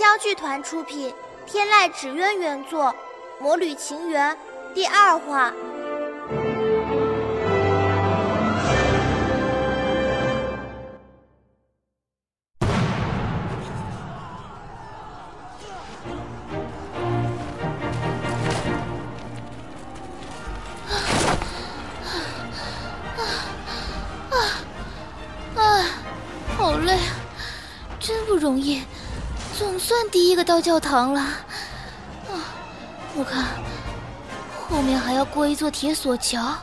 [0.00, 1.12] 霄剧团出品，
[1.44, 2.84] 天籁纸鸢原作，
[3.38, 4.34] 《魔女情缘》
[4.74, 5.52] 第二话。
[26.56, 26.98] 好累，
[27.98, 28.82] 真不容易，
[29.60, 31.20] 总算第一个到教堂了。
[31.20, 32.32] 啊，
[33.14, 33.44] 我看
[34.66, 36.56] 后面还要过一座铁索桥，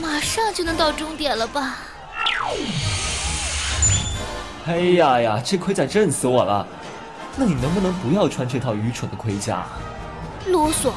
[0.00, 1.76] 马上就能到终点了吧？
[4.66, 6.66] 哎呀呀，这盔甲震死我了！
[7.36, 9.66] 那你能不能不要穿这套愚蠢的盔甲？
[10.46, 10.92] 啰嗦。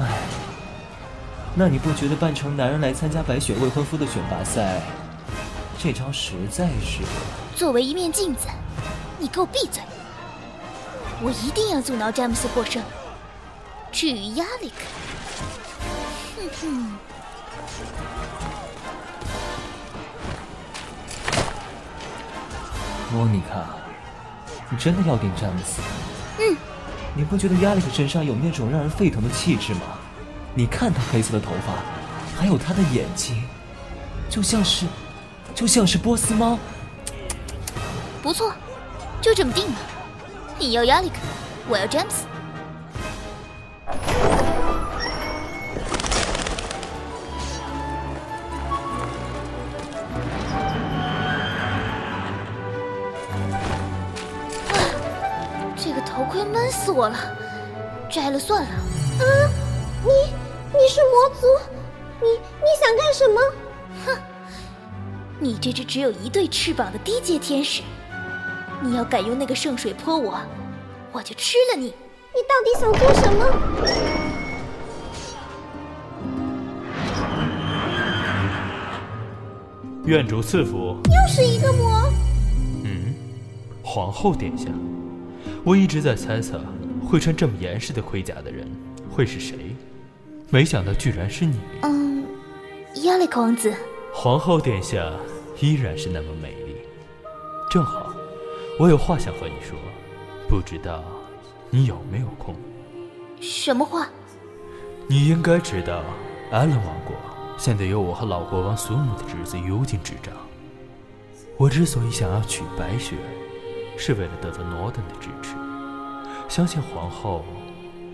[0.00, 0.06] 哎，
[1.54, 4.80] 那你不觉得扮成男人来参加白雪未婚夫的选拔赛？
[5.78, 7.02] 这招实在是……
[7.54, 8.48] 作为一面镜子，
[9.18, 9.82] 你给我闭嘴！
[11.22, 12.82] 我一定要阻挠詹姆斯获胜。
[13.90, 14.76] 至于亚历克，
[16.36, 16.96] 哼哼。
[23.12, 23.64] 莫妮卡，
[24.68, 25.80] 你真的要顶詹姆斯？
[26.38, 26.56] 嗯。
[27.14, 29.80] 你不觉得亚历克身上有那种让人沸腾的气质吗？
[30.54, 31.72] 你看他黑色的头发，
[32.38, 33.42] 还有他的眼睛，
[34.28, 34.86] 就像是……
[35.54, 36.58] 就像是波斯猫，
[38.22, 38.52] 不错，
[39.26, 39.74] 就这么定了。
[40.56, 41.16] 你要亚历克，
[41.68, 42.26] 我要詹姆斯。
[55.76, 57.18] 这个头盔闷死我了，
[58.08, 58.68] 摘了算了。
[58.68, 59.50] 啊，
[60.04, 60.08] 你
[60.72, 61.48] 你是魔族，
[62.20, 63.40] 你你想干什么？
[64.06, 64.16] 哼。
[65.40, 67.82] 你这只只有一对翅膀的低阶天使，
[68.82, 70.38] 你要敢用那个圣水泼我，
[71.12, 71.86] 我就吃了你！
[71.86, 73.46] 你到底想做什么？
[80.04, 80.98] 愿主赐福。
[81.04, 82.02] 又是一个魔。
[82.84, 83.14] 嗯，
[83.82, 84.66] 皇后殿下，
[85.64, 86.60] 我一直在猜测
[87.08, 88.70] 会穿这么严实的盔甲的人
[89.10, 89.74] 会是谁，
[90.50, 91.58] 没想到居然是你。
[91.82, 92.24] 嗯，
[93.04, 93.74] 亚历克王子。
[94.12, 95.10] 皇后殿下
[95.60, 96.76] 依然是那么美丽，
[97.70, 98.14] 正好，
[98.78, 99.74] 我有话想和你说，
[100.48, 101.02] 不知道
[101.70, 102.54] 你有没有空？
[103.40, 104.06] 什么话？
[105.08, 106.02] 你应该知道，
[106.50, 107.16] 艾伦王国
[107.56, 110.34] 现在由我和老国王苏姆的侄子尤金执掌。
[111.56, 113.16] 我之所以想要娶白雪，
[113.96, 115.54] 是为了得到诺顿的支持。
[116.46, 117.46] 相信皇后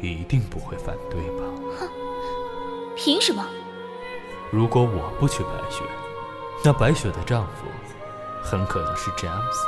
[0.01, 1.45] 一定不会反对吧？
[1.81, 1.89] 哼，
[2.97, 3.45] 凭什么？
[4.53, 5.83] 如果我不娶白雪，
[6.65, 7.67] 那白雪的丈夫
[8.45, 9.67] 很可能是詹姆斯。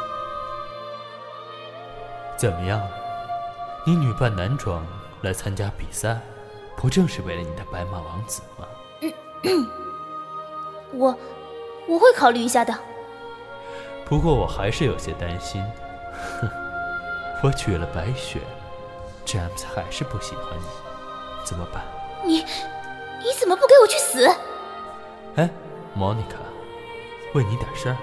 [2.37, 2.81] 怎么样？
[3.87, 4.85] 你女扮男装
[5.23, 6.19] 来参加比赛，
[6.77, 8.67] 不正是为了你的白马王子吗？
[10.93, 11.15] 我
[11.89, 12.75] 我会考虑一下的。
[14.05, 15.63] 不过我还是有些担心。
[16.41, 16.49] 哼，
[17.43, 18.41] 我娶了白雪，
[19.25, 20.65] 詹姆斯还是不喜欢你，
[21.45, 21.83] 怎么办？
[22.25, 24.27] 你你怎么不给我去死？
[25.37, 25.49] 哎，
[25.95, 26.37] 莫妮卡，
[27.35, 27.97] 问你点事儿，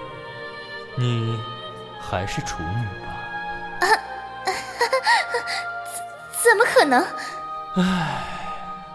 [0.95, 1.39] 你
[1.99, 3.87] 还是处女吧？
[3.87, 3.87] 啊，
[6.43, 7.05] 怎怎么可能？
[7.75, 8.23] 唉，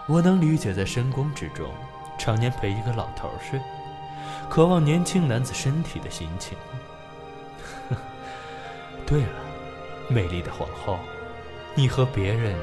[0.05, 1.73] 我能理解在深宫之中，
[2.17, 3.59] 常年陪一个老头睡，
[4.49, 6.57] 渴望年轻男子身体的心情。
[9.07, 9.29] 对了，
[10.09, 10.99] 美丽的皇后，
[11.73, 12.55] 你和别人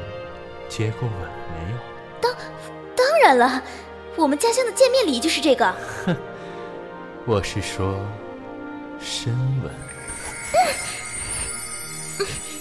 [0.68, 1.78] 接过吻没有？
[2.20, 2.32] 当
[2.94, 3.62] 当然了。
[4.16, 5.74] 我们家乡的见面礼就是这个。
[6.06, 6.16] 哼，
[7.26, 7.98] 我是说，
[9.00, 9.74] 深吻。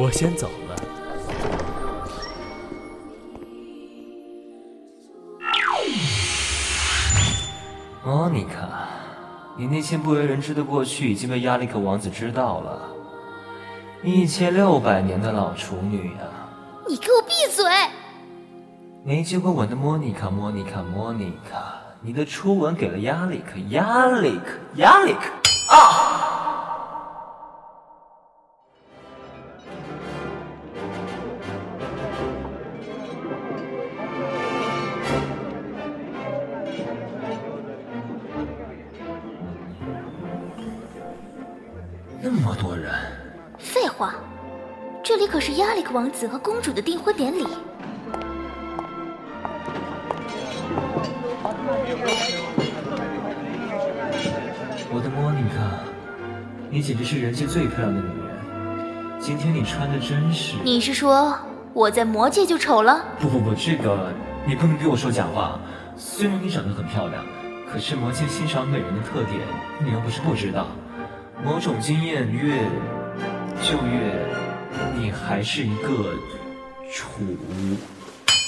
[0.00, 0.76] 我先走了。
[8.04, 8.86] 莫妮卡。
[9.56, 12.80] 你那些不为人知的过去已经被亚历克王子知道了。
[14.04, 16.46] 一千六百年的老处女啊！
[16.86, 17.64] 你给我闭嘴！
[19.02, 25.22] 没接过吻的莫妮卡，莫妮卡，莫妮卡，你的初吻给了亚历克，亚历克，亚历克
[25.74, 26.27] 啊！
[42.30, 42.92] 那么多人，
[43.58, 44.14] 废话，
[45.02, 47.46] 这里可是亚历克王子和公主的订婚典礼。
[54.92, 55.80] 我的莫妮卡，
[56.68, 59.18] 你简直是人界最漂亮的女人。
[59.18, 60.56] 今天你穿的真是……
[60.62, 61.34] 你是说
[61.72, 63.06] 我在魔界就丑了？
[63.18, 64.12] 不不不，这个
[64.46, 65.58] 你不能对我说假话。
[65.96, 67.24] 虽然你长得很漂亮，
[67.72, 69.40] 可是魔界欣赏美人的特点，
[69.82, 70.66] 你又不是不知道。
[71.44, 72.58] 某种经验越
[73.62, 74.26] 就越，
[74.94, 76.14] 你还是一个
[76.90, 77.08] 处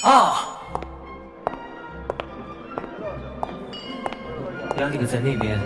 [0.04, 0.46] 啊！
[4.78, 5.58] 亚历克在那边，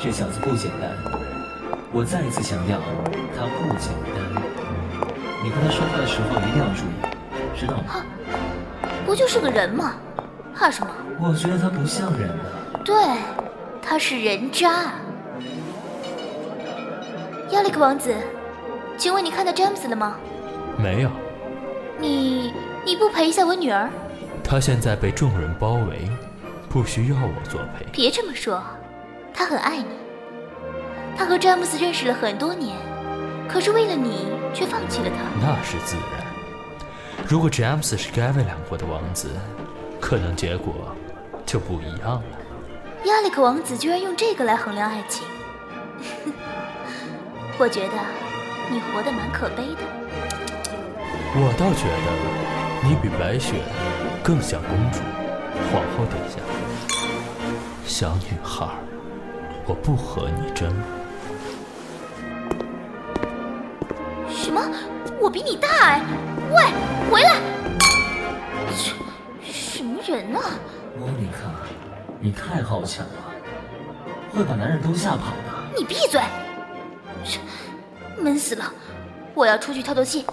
[0.00, 0.90] 这小子不简单。
[1.92, 2.78] 我再一次强调，
[3.36, 4.42] 他不简单。
[5.42, 8.04] 你跟他说话的时候一定要注意，知道吗？
[9.06, 9.94] 不就是个人吗？
[10.54, 10.92] 怕什么？
[11.20, 12.44] 我觉得他不像人呢。
[12.84, 12.94] 对，
[13.80, 14.92] 他是人渣。
[17.50, 18.14] 亚历克王子，
[18.98, 20.16] 请问你看到詹姆斯了吗？
[20.76, 21.10] 没有。
[21.98, 22.52] 你
[22.84, 23.88] 你不陪一下我女儿？
[24.44, 26.08] 她现在被众人包围。
[26.68, 27.86] 不需要我作陪。
[27.90, 28.62] 别这么说，
[29.32, 29.86] 他很爱你。
[31.16, 32.76] 他和詹姆斯认识了很多年，
[33.48, 35.16] 可是为了你却放弃了他。
[35.40, 37.26] 那是自然。
[37.26, 39.30] 如果詹姆斯是盖维两国的王子，
[39.98, 40.74] 可能结果
[41.46, 42.24] 就不一样了。
[43.04, 45.26] 亚历克王子居然用这个来衡量爱情，
[47.58, 47.94] 我觉得
[48.70, 49.82] 你活得蛮可悲的。
[51.34, 53.62] 我倒觉得你比白雪
[54.22, 55.00] 更像公主。
[55.72, 56.38] 皇后殿下，
[57.84, 58.68] 小女孩，
[59.64, 60.70] 我不和你争。
[64.28, 64.60] 什么？
[65.18, 66.02] 我比你大哎！
[66.50, 66.62] 喂，
[67.10, 67.40] 回来！
[68.70, 70.40] 这什么人啊？
[70.98, 71.50] 莫妮卡，
[72.20, 73.12] 你太好强了，
[74.34, 75.74] 会把男人都吓跑的。
[75.76, 76.20] 你闭嘴！
[78.18, 78.72] 闷死了！
[79.34, 80.24] 我要出去透透气。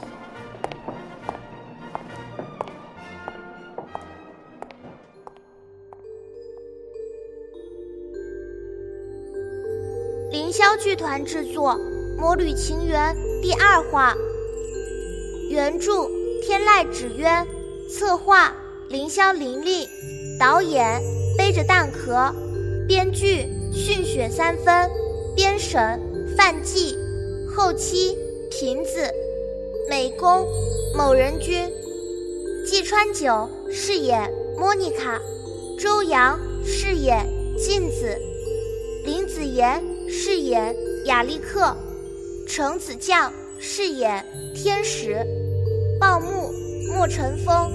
[10.31, 11.75] 凌霄剧团制作
[12.19, 14.15] 《魔女情缘》第二话，
[15.49, 16.07] 原著
[16.41, 17.45] 天籁纸鸢，
[17.89, 18.53] 策划
[18.89, 19.87] 凌霄凌厉，
[20.39, 21.01] 导演
[21.37, 22.33] 背着蛋壳，
[22.87, 24.89] 编剧逊雪三分，
[25.35, 25.99] 编审
[26.38, 26.97] 范季，
[27.56, 28.18] 后期
[28.50, 29.09] 瓶子，
[29.89, 30.45] 美工
[30.95, 31.71] 某人君，
[32.65, 35.21] 季川九饰演莫妮卡，
[35.80, 37.25] 周洋饰演
[37.57, 38.18] 镜子，
[39.06, 39.83] 林子妍。
[40.06, 40.75] 饰演
[41.06, 41.75] 雅丽克，
[42.45, 45.25] 程子将饰演天使，
[46.00, 46.51] 报幕
[46.94, 47.71] 莫尘风。